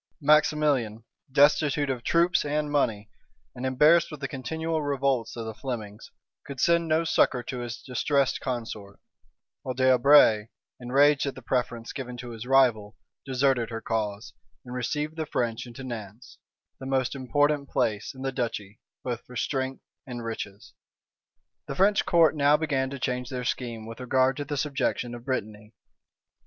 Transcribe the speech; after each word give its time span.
Maximilian, 0.19 1.03
destitute 1.31 1.91
of 1.91 2.01
troops 2.03 2.43
and 2.43 2.71
money, 2.71 3.07
and 3.53 3.67
embarrassed 3.67 4.09
with 4.09 4.19
the 4.19 4.27
continual 4.27 4.81
revolts 4.81 5.35
of 5.35 5.45
the 5.45 5.53
Flemings, 5.53 6.09
could 6.43 6.59
send 6.59 6.87
no 6.87 7.03
succor 7.03 7.43
to 7.43 7.59
his 7.59 7.83
distressed 7.83 8.39
consort; 8.41 8.99
while 9.61 9.75
D'Albret, 9.75 10.49
enraged 10.79 11.27
at 11.27 11.35
the 11.35 11.43
preference 11.43 11.93
given 11.93 12.17
to 12.17 12.31
his 12.31 12.47
rival, 12.47 12.97
deserted 13.27 13.69
her 13.69 13.79
cause, 13.79 14.33
and 14.65 14.73
received 14.73 15.17
the 15.17 15.27
French 15.27 15.67
into 15.67 15.83
Nantz, 15.83 16.37
the 16.79 16.87
most 16.87 17.13
important 17.13 17.69
place 17.69 18.15
in 18.15 18.23
the 18.23 18.31
duchy 18.31 18.79
both 19.03 19.21
for 19.27 19.35
strength 19.35 19.83
and 20.07 20.23
riches. 20.23 20.73
The 21.67 21.75
French 21.75 22.07
court 22.07 22.35
now 22.35 22.57
began 22.57 22.89
to 22.89 22.97
change 22.97 23.29
their 23.29 23.45
scheme 23.45 23.85
with 23.85 23.99
regard 23.99 24.35
to 24.37 24.45
the 24.45 24.57
subjection 24.57 25.13
of 25.13 25.25
Brittany. 25.25 25.75